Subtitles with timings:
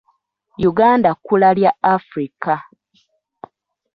[0.69, 2.53] Uganda kkula lya Africa.